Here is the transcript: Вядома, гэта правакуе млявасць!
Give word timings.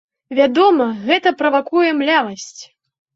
Вядома, 0.37 0.87
гэта 1.09 1.33
правакуе 1.41 1.91
млявасць! 1.99 2.57